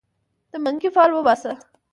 د 0.51 0.53
منګې 0.63 0.89
فال 0.95 1.11
وباسه 1.13 1.53